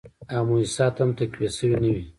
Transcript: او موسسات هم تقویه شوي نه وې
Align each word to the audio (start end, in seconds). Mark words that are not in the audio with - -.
او 0.33 0.41
موسسات 0.49 0.93
هم 1.01 1.09
تقویه 1.17 1.49
شوي 1.57 1.77
نه 1.83 1.89
وې 1.93 2.03